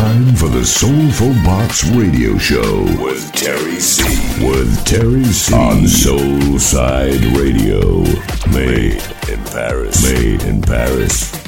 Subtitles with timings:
[0.00, 4.04] time for the Soulful Box Radio Show with Terry C.
[4.46, 5.52] With Terry C.
[5.54, 8.02] On Soulside Radio.
[8.52, 10.02] Made in Paris.
[10.04, 11.47] Made in Paris.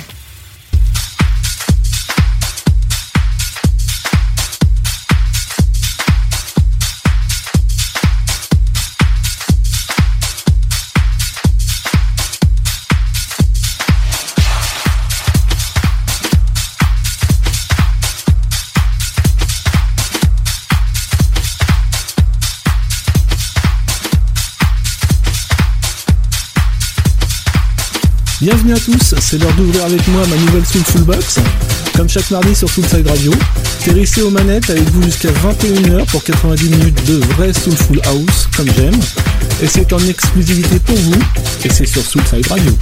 [28.40, 31.40] Bienvenue à tous, c'est l'heure d'ouvrir avec moi ma nouvelle Soulful Box.
[31.94, 33.32] Comme chaque mardi sur Soulside Radio,
[33.84, 38.70] Terrissé aux manettes avec vous jusqu'à 21h pour 90 minutes de vrai Soulful House, comme
[38.74, 38.98] j'aime.
[39.62, 41.20] Et c'est en exclusivité pour vous,
[41.64, 42.72] et c'est sur Soulside Radio.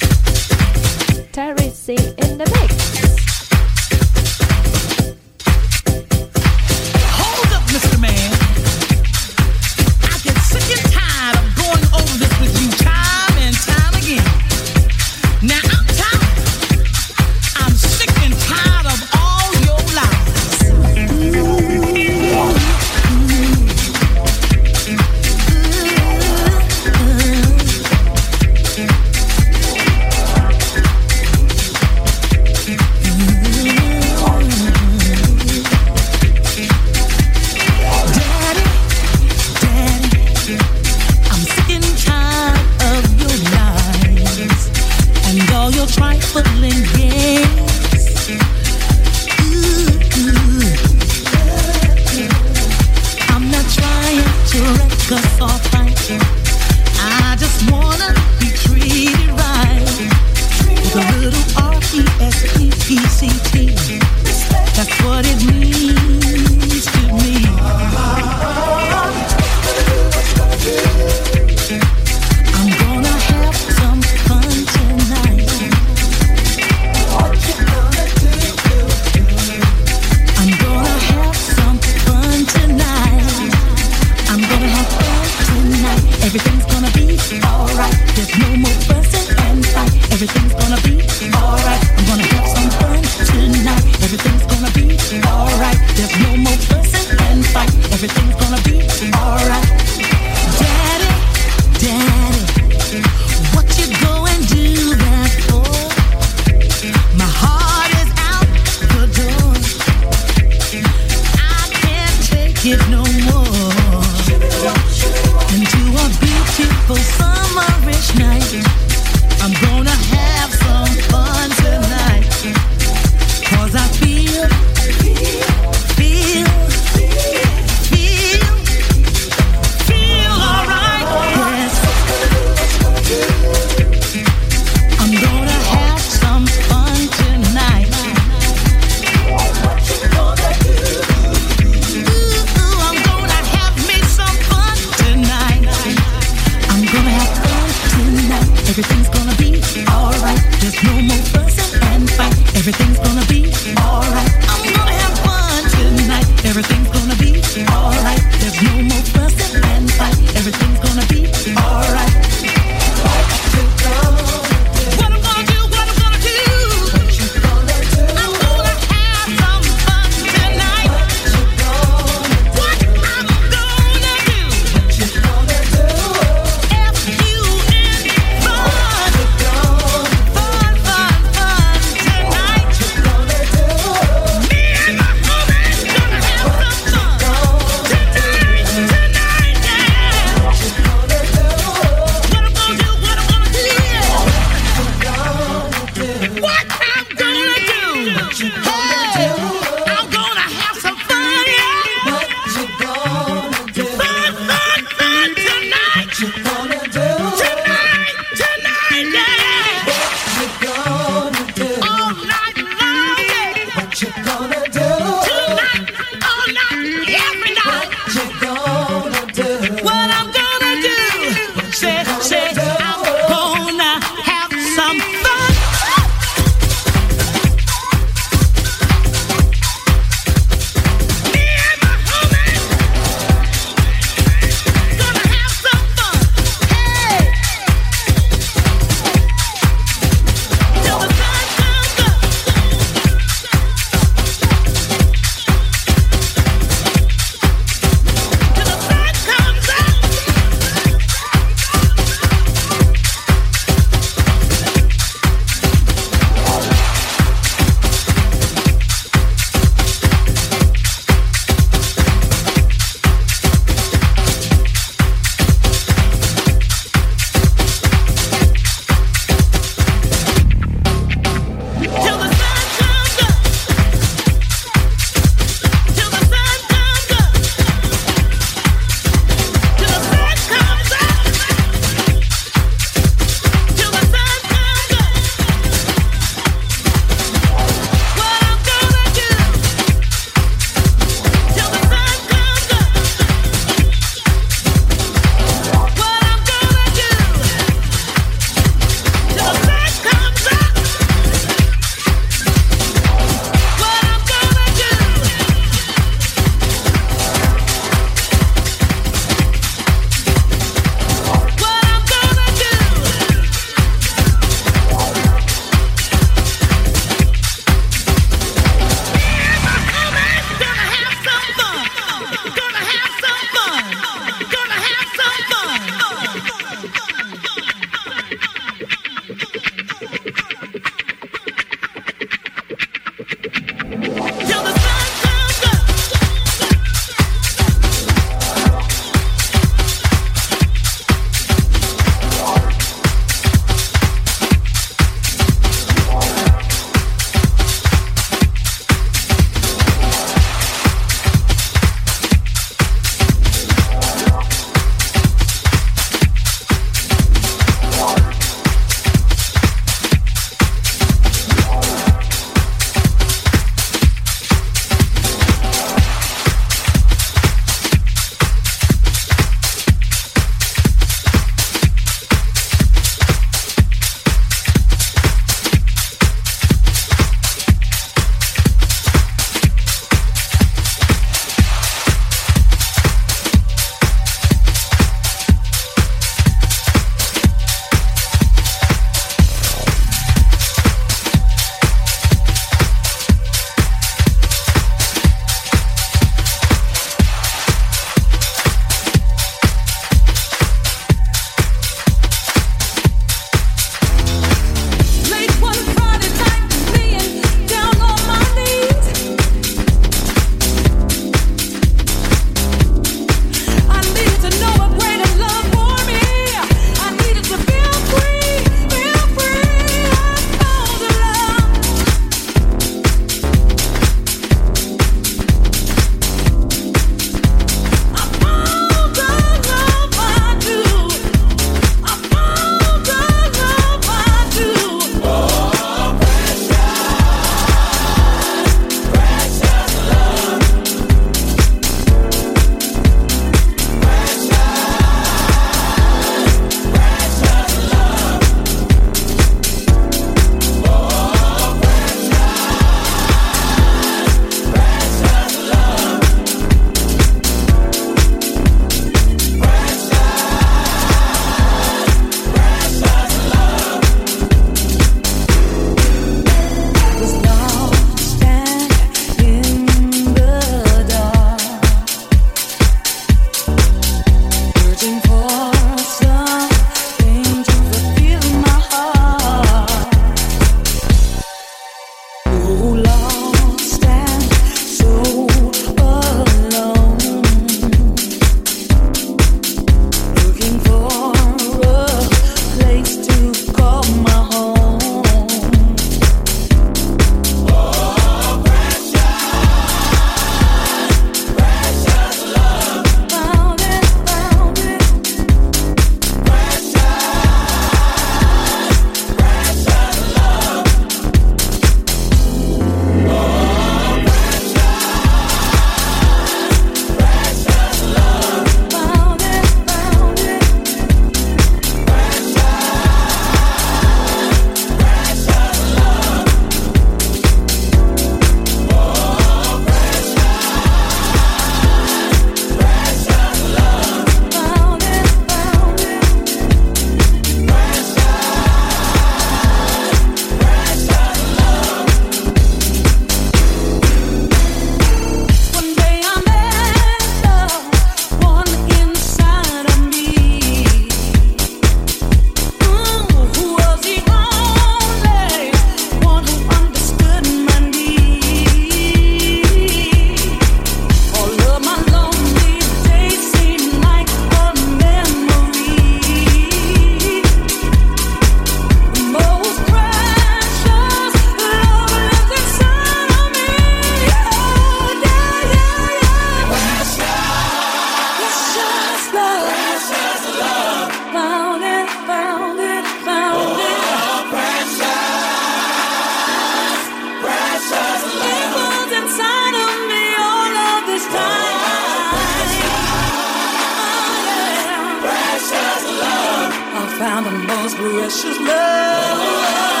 [597.21, 600.00] found the most precious love.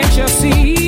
[0.00, 0.83] Can't you see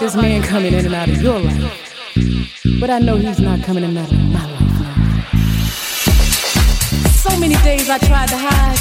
[0.00, 2.14] this man coming in and out of your life,
[2.78, 4.94] but I know he's not coming in and out of my life now.
[7.10, 8.78] So many days I tried to hide,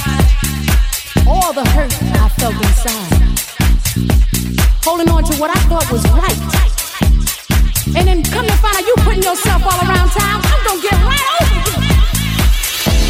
[1.28, 3.14] all the hurt I felt inside.
[4.84, 6.38] Holding on to what I thought was right.
[7.98, 10.94] And then come to find out you putting yourself all around town, I'm gonna get
[10.94, 11.66] right over you.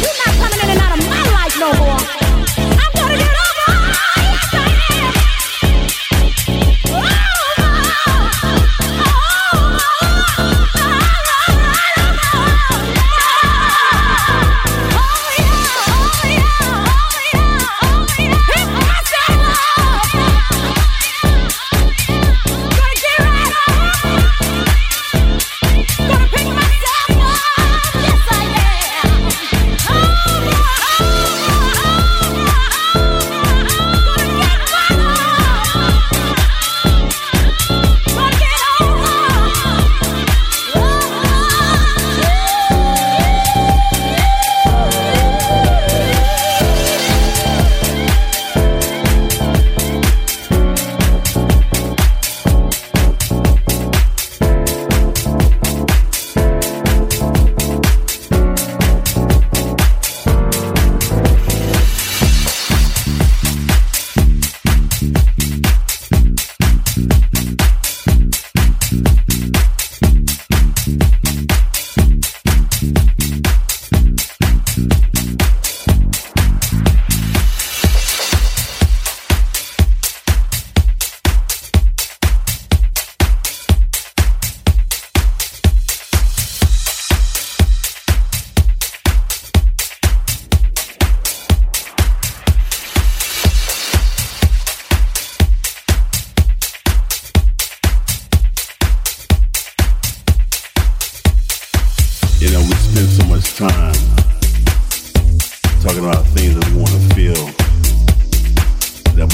[0.00, 2.17] You're not coming in and out of my life no more.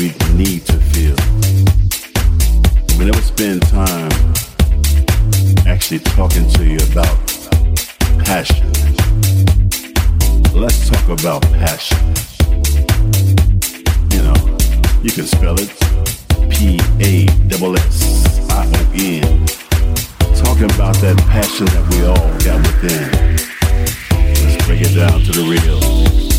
[0.04, 1.16] We need to feel.
[2.98, 4.12] We never spend time
[5.66, 7.16] actually talking to you about
[8.22, 8.70] passion.
[10.52, 12.04] Let's talk about passion.
[14.12, 14.58] You know,
[15.02, 15.70] you can spell it
[16.50, 19.46] P A S S I O N
[20.36, 23.08] talking about that passion that we all got within.
[24.44, 26.33] Let's break it down to the real.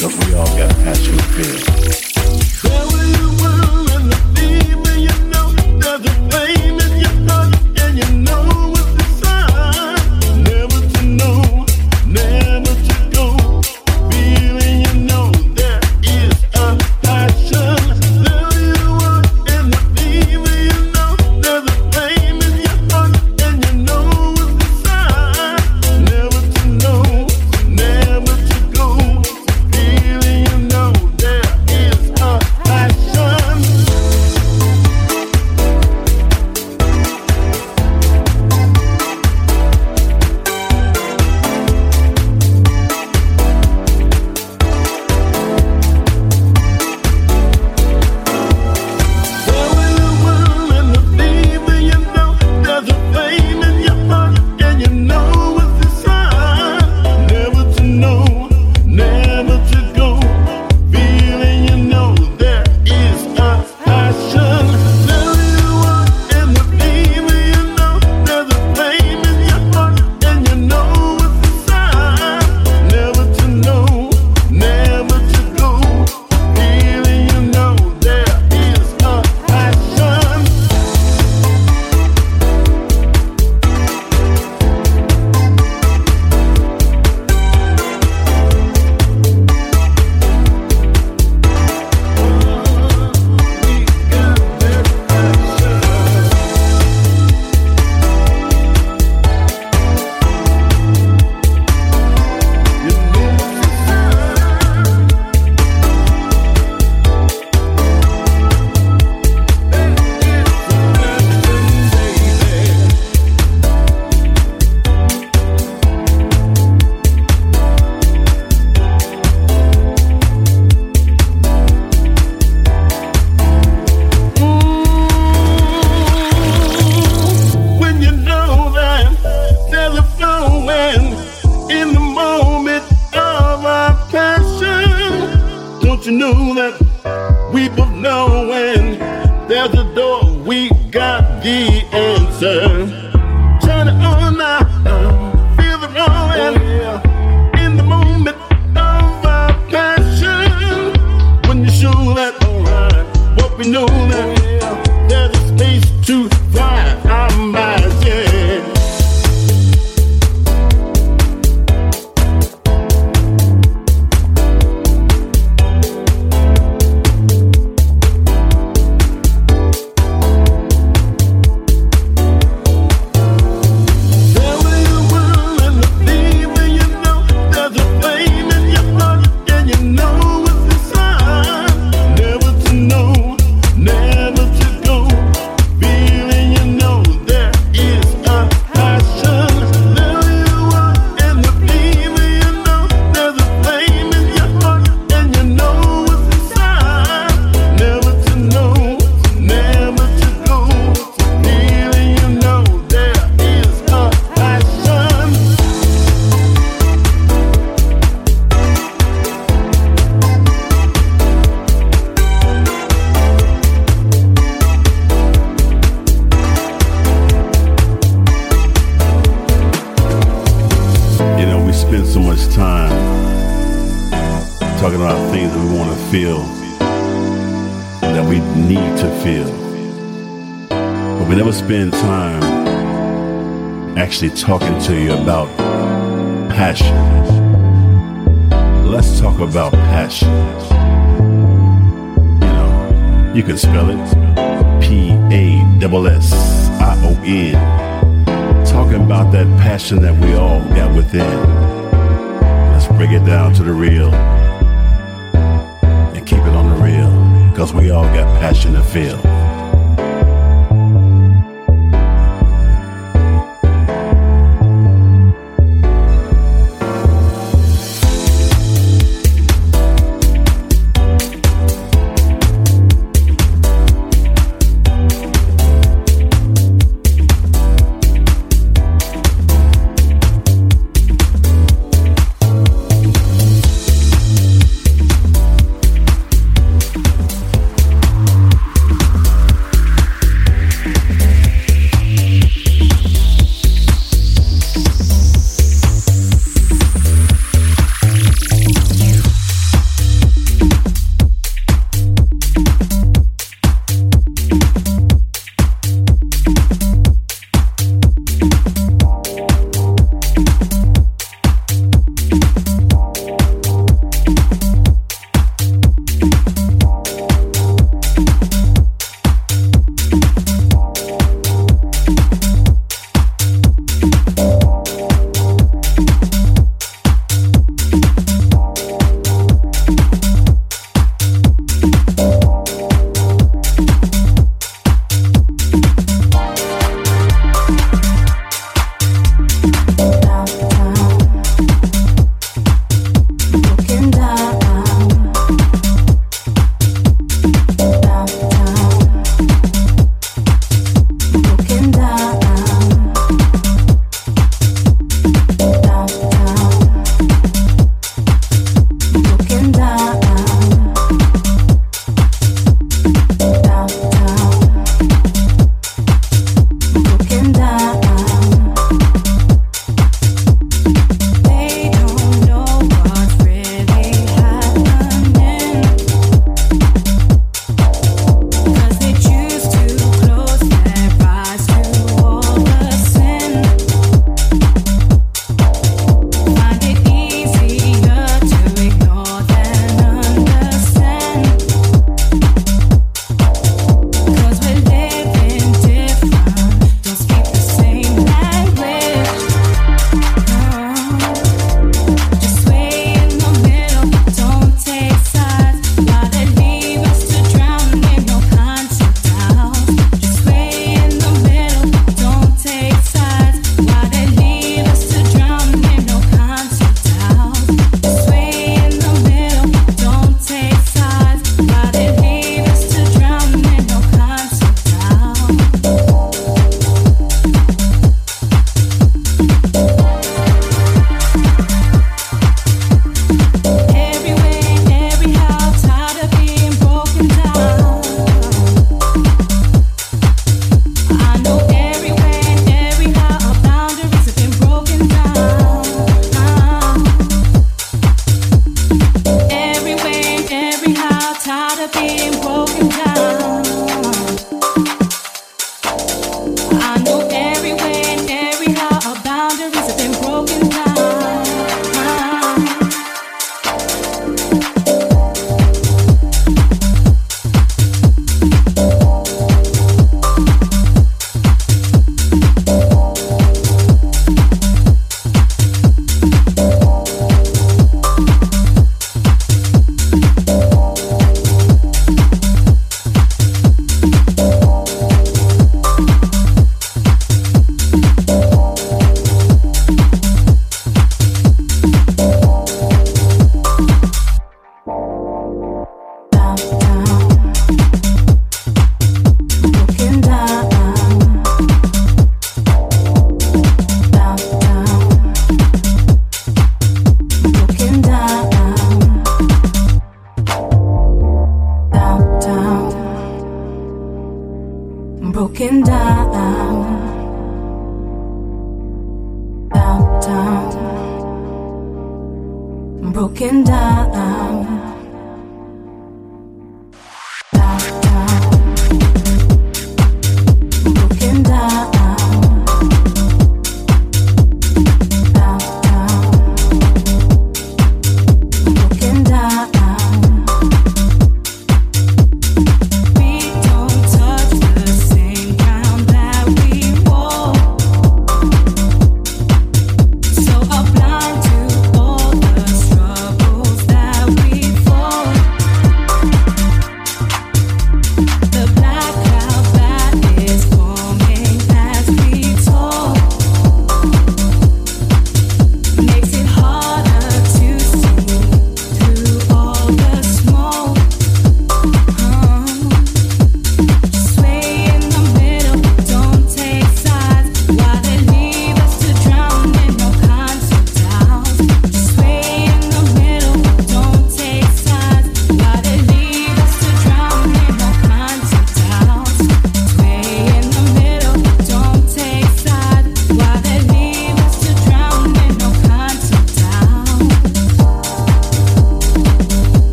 [0.00, 2.07] Because we all got passion to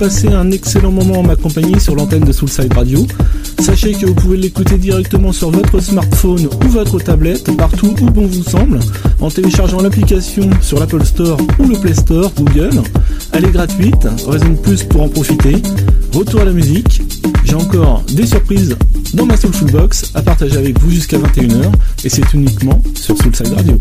[0.00, 3.06] Passez un excellent moment en ma compagnie sur l'antenne de Soulside Radio.
[3.58, 8.26] Sachez que vous pouvez l'écouter directement sur votre smartphone ou votre tablette, partout où bon
[8.26, 8.80] vous semble,
[9.20, 12.80] en téléchargeant l'application sur l'Apple Store ou le Play Store Google.
[13.34, 15.56] Elle est gratuite, raison de plus pour en profiter.
[16.14, 17.02] Retour à la musique.
[17.44, 18.78] J'ai encore des surprises
[19.12, 21.72] dans ma Soulful Box à partager avec vous jusqu'à 21h
[22.04, 23.78] et c'est uniquement sur Soulside Radio.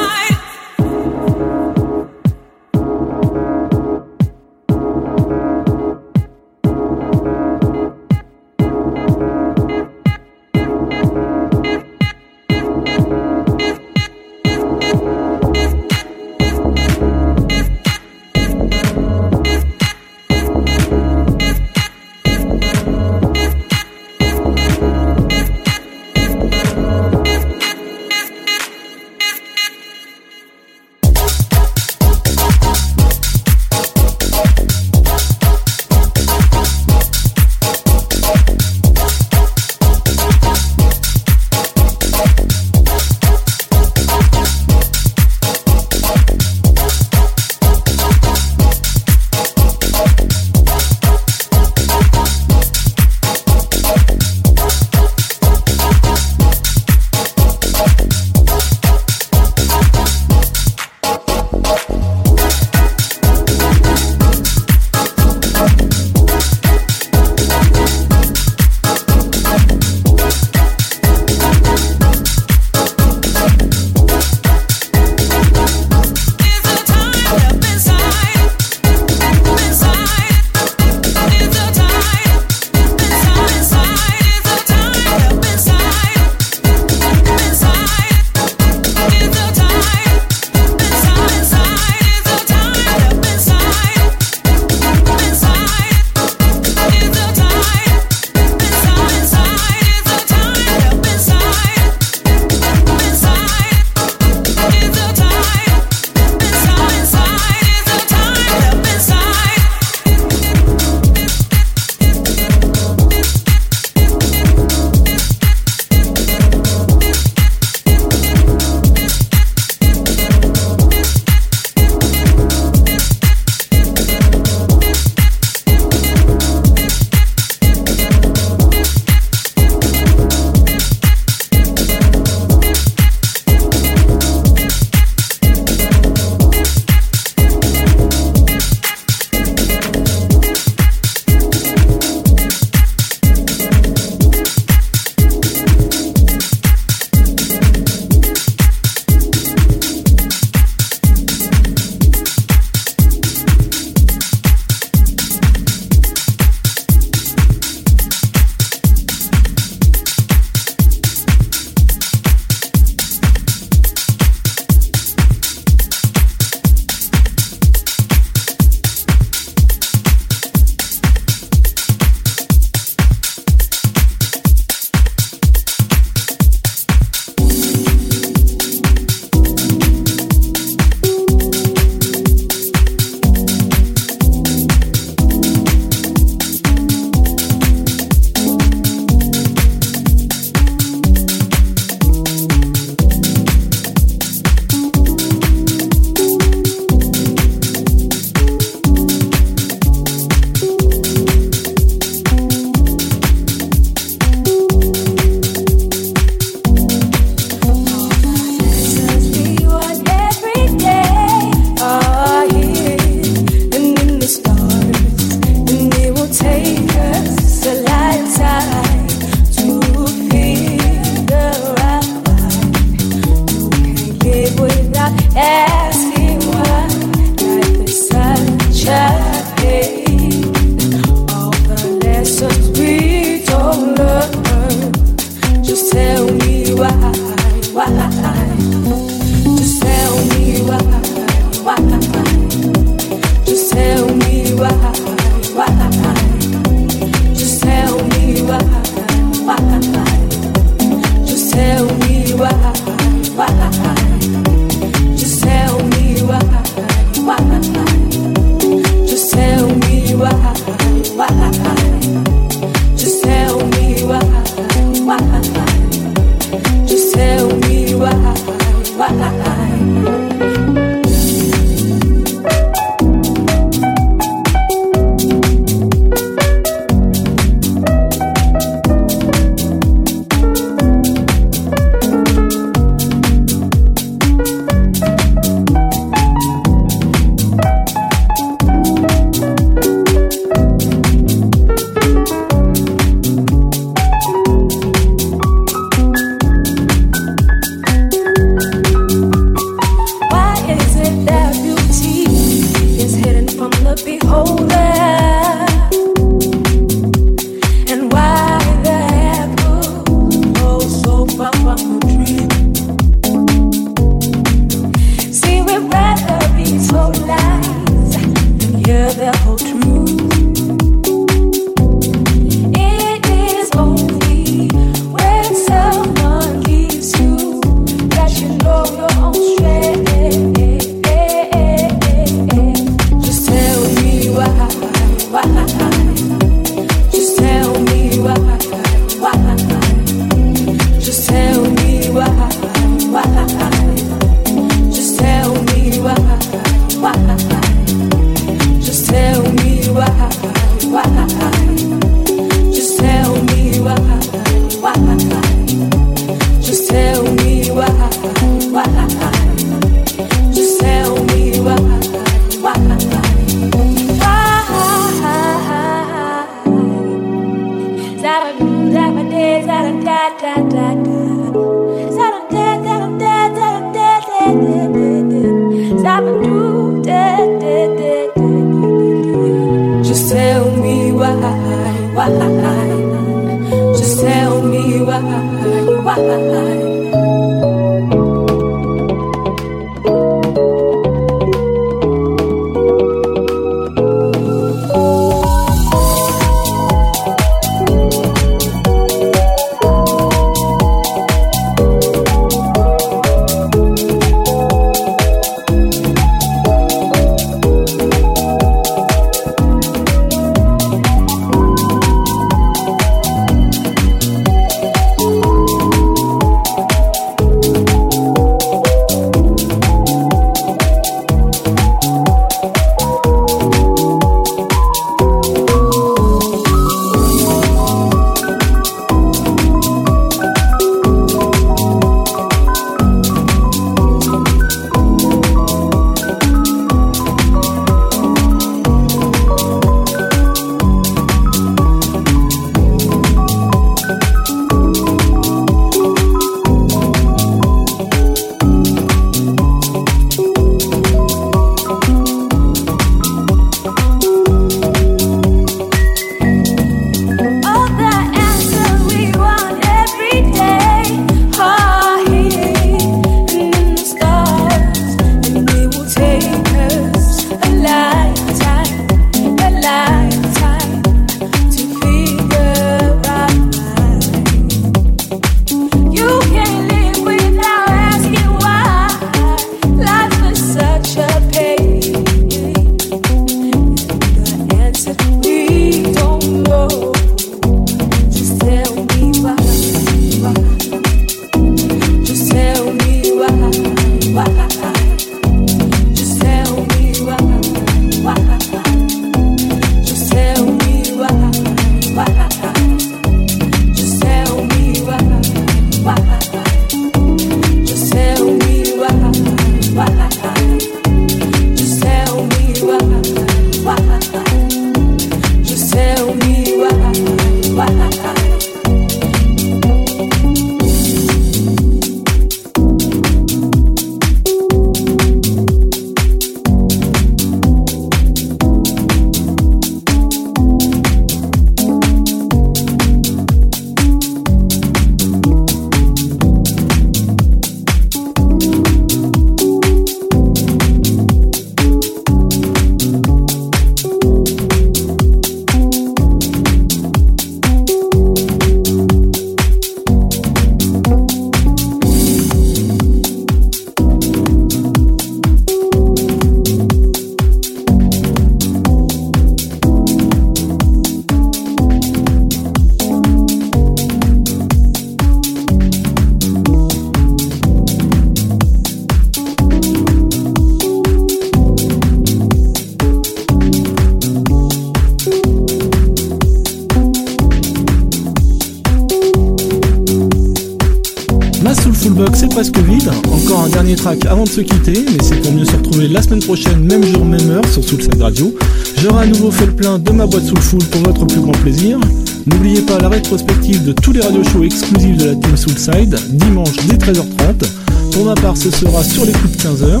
[590.24, 591.98] Plein de ma boîte Soulful pour votre plus grand plaisir.
[592.46, 596.76] N'oubliez pas la rétrospective de tous les radios shows exclusifs de la team Soulside, dimanche
[596.86, 597.64] dès 13h30.
[598.12, 600.00] Pour ma part, ce sera sur les coups de 15h.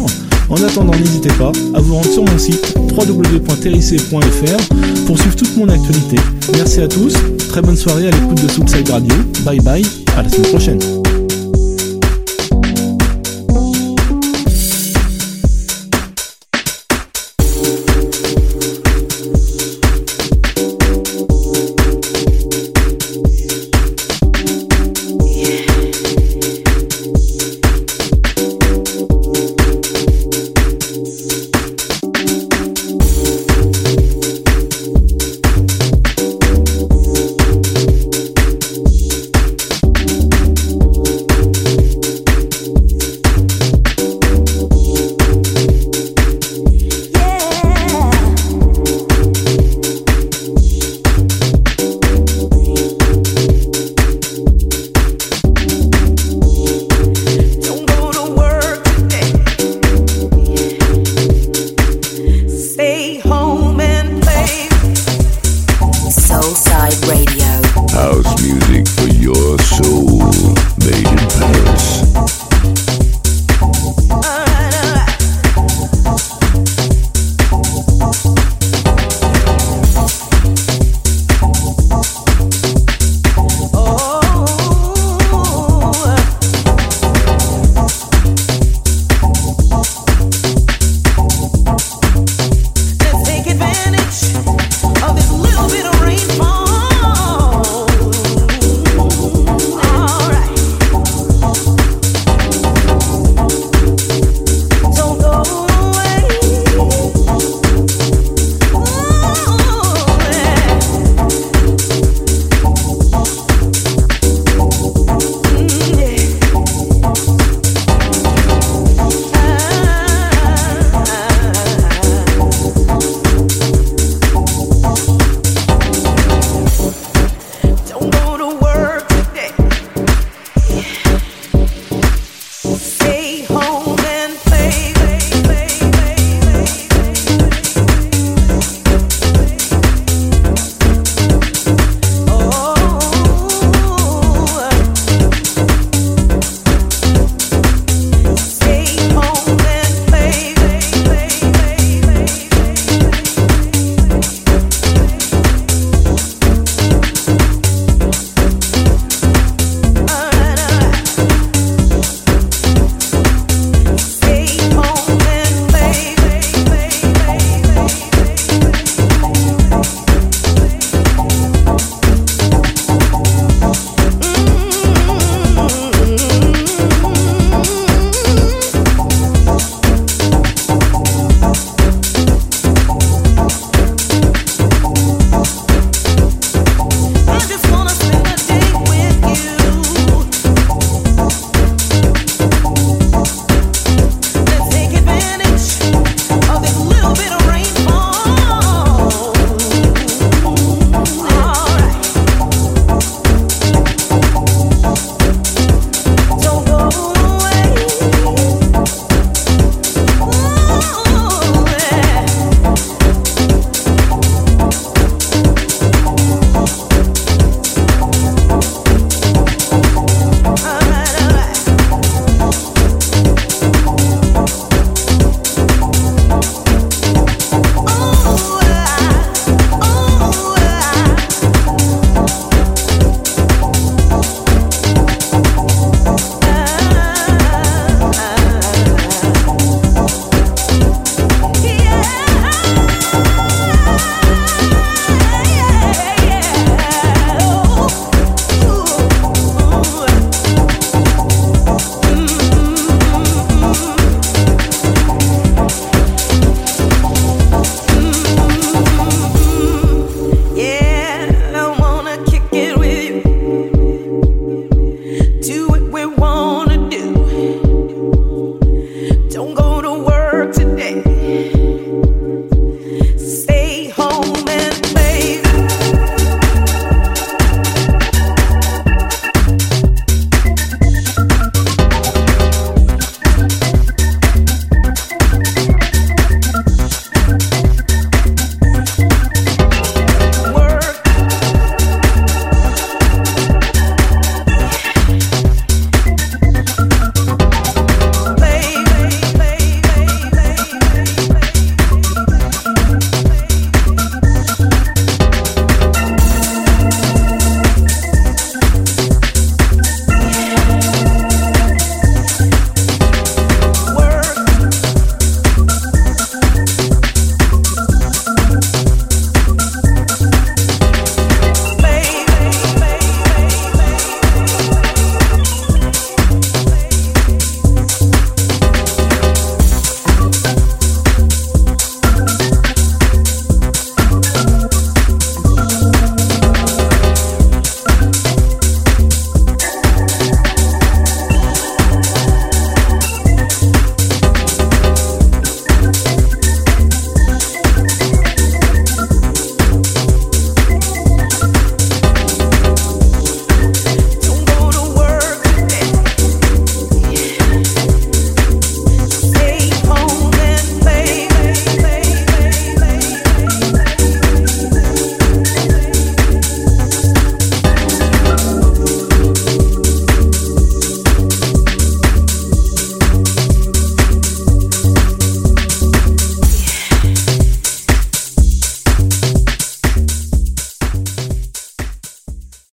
[0.50, 4.74] En attendant, n'hésitez pas à vous rendre sur mon site www.terric.fr
[5.06, 6.16] pour suivre toute mon actualité.
[6.54, 7.14] Merci à tous,
[7.48, 9.14] très bonne soirée à l'écoute de Soulside Radio.
[9.44, 9.86] Bye bye,
[10.16, 11.03] à la semaine prochaine.